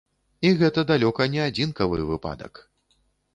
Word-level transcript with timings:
І 0.47 0.51
гэта 0.61 0.83
далёка 0.91 1.27
не 1.35 1.41
адзінкавы 1.49 2.01
выпадак. 2.09 2.53